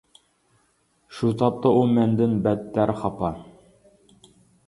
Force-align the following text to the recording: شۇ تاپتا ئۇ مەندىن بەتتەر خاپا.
شۇ 1.17 1.27
تاپتا 1.41 1.73
ئۇ 1.75 1.83
مەندىن 1.99 2.33
بەتتەر 2.47 2.93
خاپا. 3.03 3.31